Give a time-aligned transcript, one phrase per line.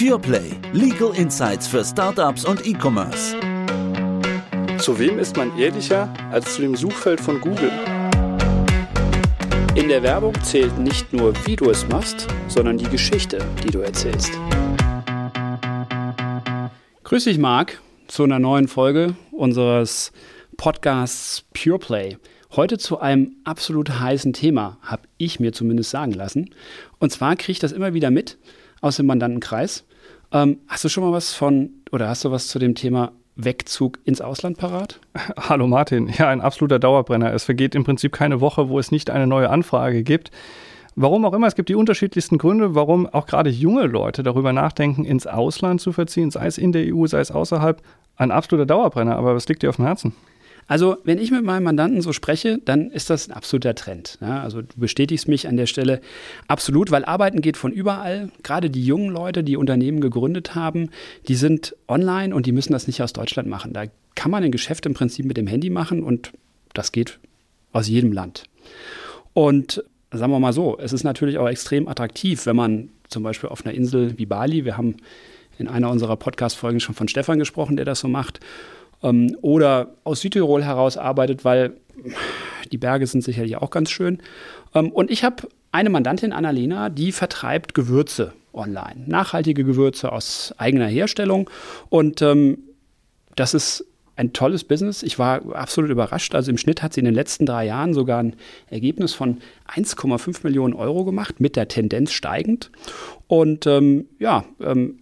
[0.00, 0.52] PurePlay.
[0.72, 3.36] Legal Insights für Startups und E-Commerce.
[4.78, 7.70] Zu wem ist man ehrlicher als zu dem Suchfeld von Google?
[9.74, 13.80] In der Werbung zählt nicht nur, wie du es machst, sondern die Geschichte, die du
[13.80, 14.32] erzählst.
[17.04, 20.12] Grüß dich, Marc, zu einer neuen Folge unseres
[20.56, 22.16] Podcasts PurePlay.
[22.52, 26.54] Heute zu einem absolut heißen Thema, habe ich mir zumindest sagen lassen.
[26.98, 28.38] Und zwar kriege ich das immer wieder mit
[28.80, 29.84] aus dem Mandantenkreis.
[30.32, 33.98] Ähm, hast du schon mal was von oder hast du was zu dem Thema Wegzug
[34.04, 35.00] ins Ausland parat?
[35.36, 37.32] Hallo Martin, ja, ein absoluter Dauerbrenner.
[37.32, 40.30] Es vergeht im Prinzip keine Woche, wo es nicht eine neue Anfrage gibt.
[40.94, 45.04] Warum auch immer, es gibt die unterschiedlichsten Gründe, warum auch gerade junge Leute darüber nachdenken,
[45.04, 47.80] ins Ausland zu verziehen, sei es in der EU, sei es außerhalb.
[48.16, 50.14] Ein absoluter Dauerbrenner, aber was liegt dir auf dem Herzen?
[50.70, 54.18] Also, wenn ich mit meinem Mandanten so spreche, dann ist das ein absoluter Trend.
[54.20, 56.00] Ja, also, du bestätigst mich an der Stelle
[56.46, 58.30] absolut, weil Arbeiten geht von überall.
[58.44, 60.90] Gerade die jungen Leute, die Unternehmen gegründet haben,
[61.26, 63.72] die sind online und die müssen das nicht aus Deutschland machen.
[63.72, 66.30] Da kann man ein Geschäft im Prinzip mit dem Handy machen und
[66.72, 67.18] das geht
[67.72, 68.44] aus jedem Land.
[69.34, 69.82] Und
[70.12, 73.66] sagen wir mal so, es ist natürlich auch extrem attraktiv, wenn man zum Beispiel auf
[73.66, 74.98] einer Insel wie Bali, wir haben
[75.58, 78.38] in einer unserer Podcast-Folgen schon von Stefan gesprochen, der das so macht,
[79.02, 81.74] ähm, oder aus Südtirol heraus arbeitet, weil
[82.72, 84.18] die Berge sind sicherlich auch ganz schön.
[84.74, 89.04] Ähm, und ich habe eine Mandantin, Annalena, die vertreibt Gewürze online.
[89.06, 91.48] Nachhaltige Gewürze aus eigener Herstellung.
[91.88, 92.58] Und ähm,
[93.36, 93.84] das ist
[94.16, 95.02] ein tolles Business.
[95.02, 96.34] Ich war absolut überrascht.
[96.34, 98.36] Also im Schnitt hat sie in den letzten drei Jahren sogar ein
[98.68, 99.38] Ergebnis von
[99.74, 102.70] 1,5 Millionen Euro gemacht, mit der Tendenz steigend.
[103.28, 104.98] Und ähm, ja, ähm,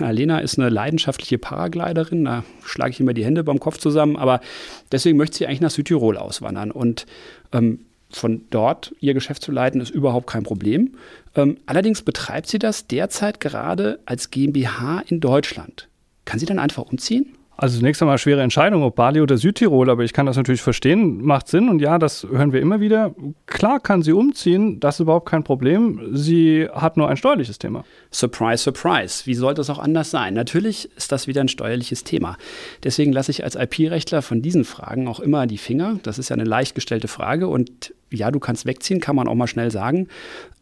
[0.00, 4.40] Alena ist eine leidenschaftliche Paragliderin, da schlage ich immer die Hände beim Kopf zusammen, aber
[4.92, 6.70] deswegen möchte sie eigentlich nach Südtirol auswandern.
[6.70, 7.06] Und
[7.52, 10.96] ähm, von dort ihr Geschäft zu leiten, ist überhaupt kein Problem.
[11.34, 15.88] Ähm, allerdings betreibt sie das derzeit gerade als GmbH in Deutschland.
[16.24, 17.36] Kann sie dann einfach umziehen?
[17.60, 21.22] Also zunächst einmal schwere Entscheidung, ob Bali oder Südtirol, aber ich kann das natürlich verstehen,
[21.22, 23.14] macht Sinn und ja, das hören wir immer wieder.
[23.44, 26.00] Klar kann sie umziehen, das ist überhaupt kein Problem.
[26.16, 27.84] Sie hat nur ein steuerliches Thema.
[28.10, 29.26] Surprise, surprise.
[29.26, 30.32] Wie sollte es auch anders sein?
[30.32, 32.38] Natürlich ist das wieder ein steuerliches Thema.
[32.82, 36.00] Deswegen lasse ich als IP-Rechtler von diesen Fragen auch immer die Finger.
[36.02, 39.34] Das ist ja eine leicht gestellte Frage und ja, du kannst wegziehen, kann man auch
[39.34, 40.08] mal schnell sagen.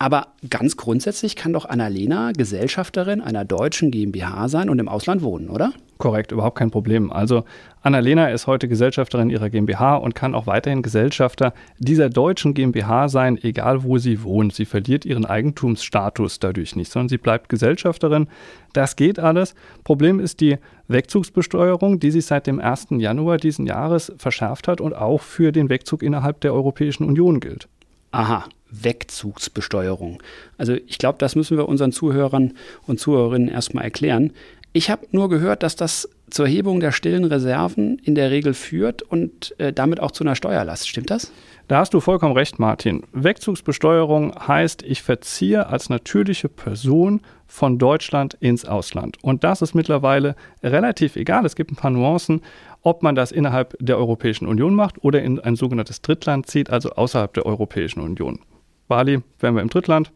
[0.00, 5.48] Aber ganz grundsätzlich kann doch Annalena Gesellschafterin einer deutschen GmbH sein und im Ausland wohnen,
[5.48, 5.72] oder?
[5.98, 7.12] Korrekt, überhaupt kein Problem.
[7.12, 7.44] Also
[7.82, 13.36] Annalena ist heute Gesellschafterin ihrer GmbH und kann auch weiterhin Gesellschafter dieser deutschen GmbH sein,
[13.42, 14.54] egal wo sie wohnt.
[14.54, 18.28] Sie verliert ihren Eigentumsstatus dadurch nicht, sondern sie bleibt Gesellschafterin.
[18.72, 19.56] Das geht alles.
[19.82, 22.88] Problem ist die Wegzugsbesteuerung, die sich seit dem 1.
[22.90, 27.68] Januar diesen Jahres verschärft hat und auch für den Wegzug innerhalb der Europäischen Union gilt.
[28.12, 30.22] Aha, Wegzugsbesteuerung.
[30.56, 32.54] Also ich glaube, das müssen wir unseren Zuhörern
[32.86, 34.32] und Zuhörerinnen erstmal erklären.
[34.72, 39.02] Ich habe nur gehört, dass das zur Hebung der stillen Reserven in der Regel führt
[39.02, 40.88] und äh, damit auch zu einer Steuerlast.
[40.88, 41.32] Stimmt das?
[41.68, 43.02] Da hast du vollkommen recht, Martin.
[43.12, 49.16] Wegzugsbesteuerung heißt, ich verziehe als natürliche Person von Deutschland ins Ausland.
[49.22, 51.46] Und das ist mittlerweile relativ egal.
[51.46, 52.42] Es gibt ein paar Nuancen,
[52.82, 56.90] ob man das innerhalb der Europäischen Union macht oder in ein sogenanntes Drittland zieht, also
[56.90, 58.40] außerhalb der Europäischen Union.
[58.86, 60.12] Bali wären wir im Drittland,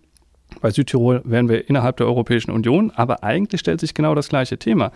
[0.60, 4.58] bei Südtirol wären wir innerhalb der Europäischen Union, aber eigentlich stellt sich genau das gleiche
[4.58, 4.92] Thema.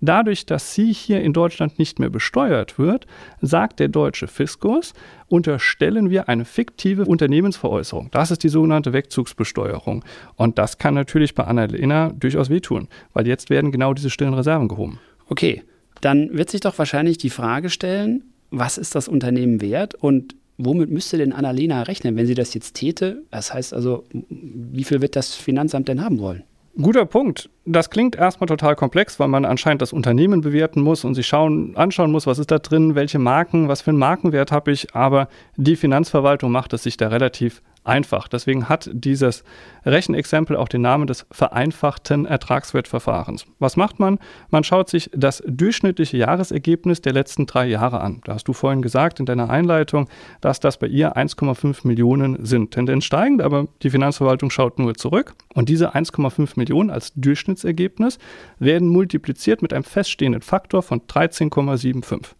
[0.00, 3.06] Dadurch, dass sie hier in Deutschland nicht mehr besteuert wird,
[3.40, 4.94] sagt der deutsche Fiskus,
[5.28, 8.08] unterstellen wir eine fiktive Unternehmensveräußerung.
[8.10, 10.04] Das ist die sogenannte Wegzugsbesteuerung.
[10.36, 14.68] Und das kann natürlich bei Annalena durchaus wehtun, weil jetzt werden genau diese stillen Reserven
[14.68, 14.98] gehoben.
[15.28, 15.62] Okay,
[16.00, 20.34] dann wird sich doch wahrscheinlich die Frage stellen, was ist das Unternehmen wert und
[20.64, 23.22] womit müsste denn Annalena rechnen, wenn sie das jetzt täte?
[23.30, 26.44] Das heißt also, wie viel wird das Finanzamt denn haben wollen?
[26.80, 27.50] Guter Punkt.
[27.66, 31.76] Das klingt erstmal total komplex, weil man anscheinend das Unternehmen bewerten muss und sich schauen,
[31.76, 34.94] anschauen muss, was ist da drin, welche Marken, was für einen Markenwert habe ich.
[34.94, 38.28] Aber die Finanzverwaltung macht es sich da relativ einfach.
[38.28, 39.44] Deswegen hat dieses
[39.84, 43.46] Rechenexempel auch den Namen des vereinfachten Ertragswertverfahrens.
[43.58, 44.18] Was macht man?
[44.50, 48.20] Man schaut sich das durchschnittliche Jahresergebnis der letzten drei Jahre an.
[48.24, 50.08] Da hast du vorhin gesagt in deiner Einleitung,
[50.40, 52.72] dass das bei ihr 1,5 Millionen sind.
[52.72, 55.34] Tendenz steigend, aber die Finanzverwaltung schaut nur zurück.
[55.54, 58.18] Und diese 1,5 Millionen als Durchschnittsergebnis
[58.58, 62.34] werden multipliziert mit einem feststehenden Faktor von 13,75.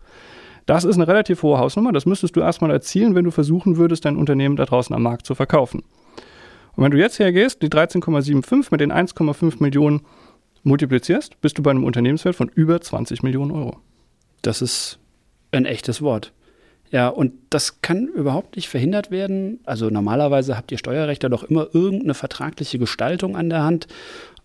[0.70, 1.90] Das ist eine relativ hohe Hausnummer.
[1.90, 5.26] Das müsstest du erstmal erzielen, wenn du versuchen würdest, dein Unternehmen da draußen am Markt
[5.26, 5.82] zu verkaufen.
[6.76, 10.02] Und wenn du jetzt hergehst, die 13,75 mit den 1,5 Millionen
[10.62, 13.78] multiplizierst, bist du bei einem Unternehmenswert von über 20 Millionen Euro.
[14.42, 15.00] Das ist
[15.50, 16.32] ein echtes Wort.
[16.92, 19.58] Ja, und das kann überhaupt nicht verhindert werden.
[19.64, 23.88] Also normalerweise habt ihr Steuerrechter doch immer irgendeine vertragliche Gestaltung an der Hand.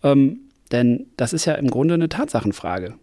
[0.02, 0.40] Ähm,
[0.72, 2.94] Denn das ist ja im Grunde eine Tatsachenfrage.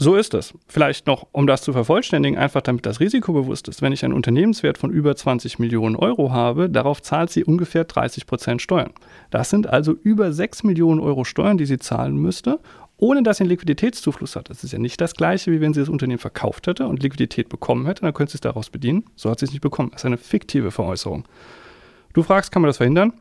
[0.00, 0.54] So ist es.
[0.68, 3.82] Vielleicht noch, um das zu vervollständigen, einfach damit das Risiko bewusst ist.
[3.82, 8.28] Wenn ich einen Unternehmenswert von über 20 Millionen Euro habe, darauf zahlt sie ungefähr 30
[8.28, 8.92] Prozent Steuern.
[9.30, 12.60] Das sind also über 6 Millionen Euro Steuern, die sie zahlen müsste,
[12.96, 14.50] ohne dass sie einen Liquiditätszufluss hat.
[14.50, 17.48] Das ist ja nicht das Gleiche, wie wenn sie das Unternehmen verkauft hätte und Liquidität
[17.48, 19.04] bekommen hätte, dann könnte sie es daraus bedienen.
[19.16, 19.90] So hat sie es nicht bekommen.
[19.90, 21.24] Das ist eine fiktive Veräußerung.
[22.12, 23.14] Du fragst, kann man das verhindern?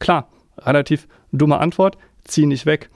[0.00, 0.28] Klar,
[0.58, 2.90] relativ dumme Antwort, zieh nicht weg.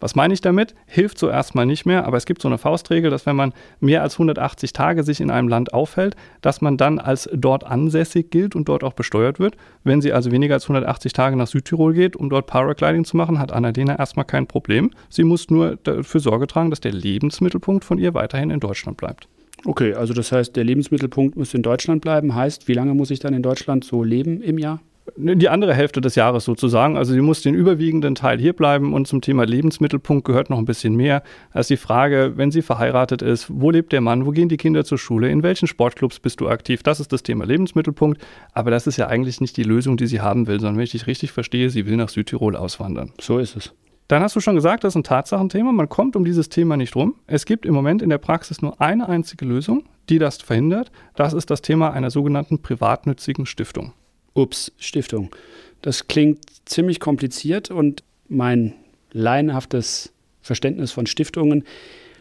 [0.00, 0.74] Was meine ich damit?
[0.86, 4.02] Hilft so erstmal nicht mehr, aber es gibt so eine Faustregel, dass wenn man mehr
[4.02, 8.54] als 180 Tage sich in einem Land aufhält, dass man dann als dort ansässig gilt
[8.54, 9.56] und dort auch besteuert wird.
[9.82, 13.38] Wenn sie also weniger als 180 Tage nach Südtirol geht, um dort Paragliding zu machen,
[13.38, 14.90] hat Annalena erstmal kein Problem.
[15.08, 19.28] Sie muss nur dafür Sorge tragen, dass der Lebensmittelpunkt von ihr weiterhin in Deutschland bleibt.
[19.64, 22.34] Okay, also das heißt, der Lebensmittelpunkt muss in Deutschland bleiben.
[22.34, 24.80] Heißt, wie lange muss ich dann in Deutschland so leben im Jahr?
[25.16, 26.96] Die andere Hälfte des Jahres sozusagen.
[26.96, 30.64] Also sie muss den überwiegenden Teil hier bleiben und zum Thema Lebensmittelpunkt gehört noch ein
[30.64, 31.22] bisschen mehr
[31.52, 34.84] als die Frage, wenn sie verheiratet ist, wo lebt der Mann, wo gehen die Kinder
[34.84, 36.82] zur Schule, in welchen Sportclubs bist du aktiv?
[36.82, 38.20] Das ist das Thema Lebensmittelpunkt.
[38.52, 40.92] Aber das ist ja eigentlich nicht die Lösung, die sie haben will, sondern wenn ich
[40.92, 43.12] dich richtig verstehe, sie will nach Südtirol auswandern.
[43.20, 43.72] So ist es.
[44.08, 45.72] Dann hast du schon gesagt, das ist ein Tatsachenthema.
[45.72, 47.14] Man kommt um dieses Thema nicht rum.
[47.26, 50.90] Es gibt im Moment in der Praxis nur eine einzige Lösung, die das verhindert.
[51.14, 53.92] Das ist das Thema einer sogenannten privatnützigen Stiftung.
[54.34, 55.34] Ups, Stiftung.
[55.82, 58.74] Das klingt ziemlich kompliziert und mein
[59.12, 61.64] laienhaftes Verständnis von Stiftungen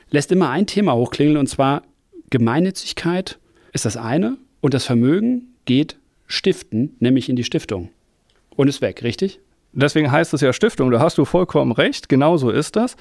[0.10, 1.84] lässt immer ein Thema hochklingeln und zwar
[2.30, 3.40] Gemeinnützigkeit
[3.74, 7.90] ist das eine und das Vermögen geht stiften, nämlich in die Stiftung.
[8.56, 9.40] Und ist weg, richtig?
[9.72, 12.96] Deswegen heißt es ja Stiftung, da hast du vollkommen recht, genau so ist das.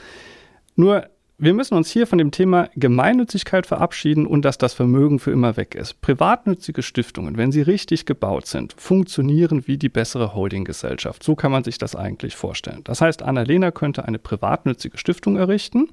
[0.74, 1.06] Nur
[1.42, 5.56] wir müssen uns hier von dem Thema Gemeinnützigkeit verabschieden und dass das Vermögen für immer
[5.56, 6.00] weg ist.
[6.00, 11.24] Privatnützige Stiftungen, wenn sie richtig gebaut sind, funktionieren wie die bessere Holdinggesellschaft.
[11.24, 12.82] So kann man sich das eigentlich vorstellen.
[12.84, 15.88] Das heißt, Annalena könnte eine privatnützige Stiftung errichten.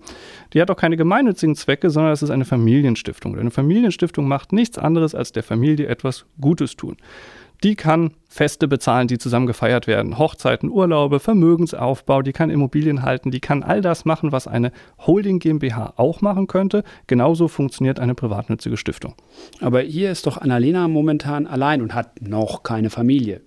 [0.53, 3.35] Die hat auch keine gemeinnützigen Zwecke, sondern es ist eine Familienstiftung.
[3.35, 6.95] Eine Familienstiftung macht nichts anderes, als der Familie etwas Gutes tun.
[7.63, 13.31] Die kann Feste bezahlen, die zusammen gefeiert werden, Hochzeiten, Urlaube, Vermögensaufbau, die kann Immobilien halten,
[13.31, 16.83] die kann all das machen, was eine Holding GmbH auch machen könnte.
[17.07, 19.15] Genauso funktioniert eine privatnützige Stiftung.
[19.59, 23.41] Aber hier ist doch Annalena momentan allein und hat noch keine Familie.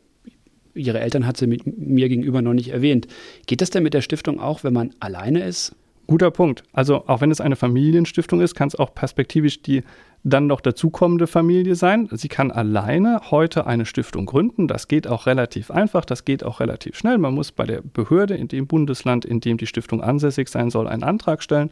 [0.75, 3.07] Ihre Eltern hat sie mit mir gegenüber noch nicht erwähnt.
[3.47, 5.75] Geht das denn mit der Stiftung auch, wenn man alleine ist?
[6.13, 6.63] Guter Punkt.
[6.75, 9.83] Also auch wenn es eine Familienstiftung ist, kann es auch perspektivisch die
[10.23, 12.07] dann noch dazukommende Familie sein.
[12.13, 14.69] Sie kann alleine heute eine Stiftung gründen.
[14.69, 17.17] Das geht auch relativ einfach, das geht auch relativ schnell.
[17.17, 20.87] Man muss bei der Behörde in dem Bundesland, in dem die Stiftung ansässig sein soll,
[20.87, 21.71] einen Antrag stellen.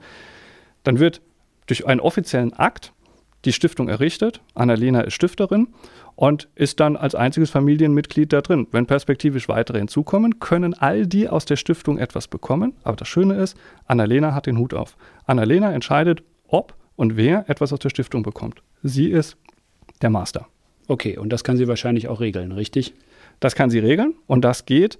[0.84, 1.20] Dann wird
[1.66, 2.94] durch einen offiziellen Akt
[3.44, 4.40] die Stiftung errichtet.
[4.54, 5.68] Annalena ist Stifterin
[6.14, 8.66] und ist dann als einziges Familienmitglied da drin.
[8.70, 12.74] Wenn perspektivisch weitere hinzukommen, können all die aus der Stiftung etwas bekommen.
[12.82, 13.56] Aber das Schöne ist,
[13.86, 14.96] Annalena hat den Hut auf.
[15.26, 18.62] Annalena entscheidet, ob und wer etwas aus der Stiftung bekommt.
[18.82, 19.36] Sie ist
[20.02, 20.46] der Master.
[20.88, 22.94] Okay, und das kann sie wahrscheinlich auch regeln, richtig?
[23.38, 24.98] Das kann sie regeln und das geht,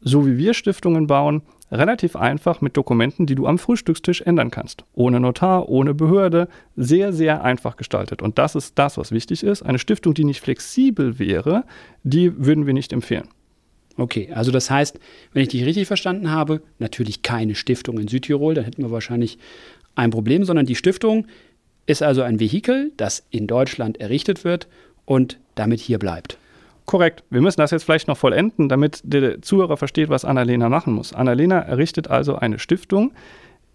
[0.00, 4.84] so wie wir Stiftungen bauen, relativ einfach mit Dokumenten, die du am Frühstückstisch ändern kannst.
[4.94, 8.22] Ohne Notar, ohne Behörde, sehr, sehr einfach gestaltet.
[8.22, 9.62] Und das ist das, was wichtig ist.
[9.62, 11.64] Eine Stiftung, die nicht flexibel wäre,
[12.02, 13.28] die würden wir nicht empfehlen.
[13.96, 14.98] Okay, also das heißt,
[15.32, 19.38] wenn ich dich richtig verstanden habe, natürlich keine Stiftung in Südtirol, dann hätten wir wahrscheinlich
[19.96, 21.26] ein Problem, sondern die Stiftung
[21.86, 24.68] ist also ein Vehikel, das in Deutschland errichtet wird
[25.04, 26.38] und damit hier bleibt.
[26.88, 27.22] Korrekt.
[27.28, 31.12] Wir müssen das jetzt vielleicht noch vollenden, damit der Zuhörer versteht, was Annalena machen muss.
[31.12, 33.12] Annalena errichtet also eine Stiftung,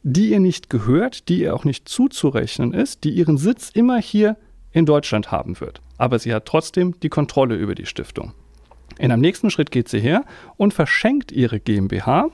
[0.01, 4.36] die ihr nicht gehört, die ihr auch nicht zuzurechnen ist, die ihren Sitz immer hier
[4.72, 5.79] in Deutschland haben wird.
[6.00, 8.34] Aber sie hat trotzdem die Kontrolle über die Stiftung.
[8.98, 10.25] In einem nächsten Schritt geht sie her
[10.58, 12.32] und verschenkt ihre GmbH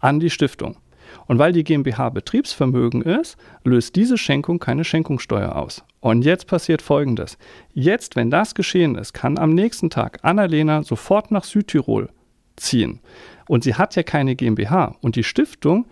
[0.00, 0.78] an die Stiftung.
[1.26, 5.84] Und weil die GmbH Betriebsvermögen ist, löst diese Schenkung keine Schenkungssteuer aus.
[6.00, 7.38] Und jetzt passiert Folgendes.
[7.72, 12.08] Jetzt, wenn das geschehen ist, kann am nächsten Tag Annalena sofort nach Südtirol
[12.56, 13.00] ziehen.
[13.48, 14.96] Und sie hat ja keine GmbH.
[15.00, 15.86] Und die Stiftung,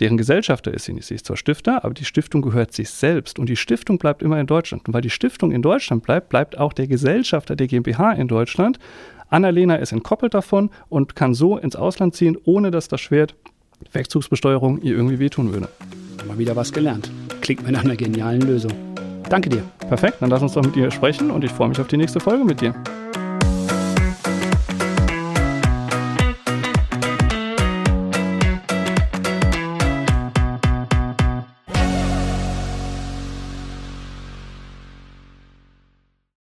[0.00, 3.38] deren Gesellschafter ist sie nicht, sie ist zwar Stifter, aber die Stiftung gehört sich selbst.
[3.38, 4.86] Und die Stiftung bleibt immer in Deutschland.
[4.86, 8.78] Und weil die Stiftung in Deutschland bleibt, bleibt auch der Gesellschafter der GmbH in Deutschland.
[9.28, 13.34] Annalena ist entkoppelt davon und kann so ins Ausland ziehen, ohne dass das Schwert
[13.92, 15.68] Wegzugsbesteuerung ihr irgendwie wehtun würde.
[16.26, 17.10] Mal wieder was gelernt.
[17.40, 18.72] Klingt mir nach einer genialen Lösung.
[19.28, 19.62] Danke dir.
[19.88, 22.20] Perfekt, dann lass uns doch mit dir sprechen und ich freue mich auf die nächste
[22.20, 22.74] Folge mit dir.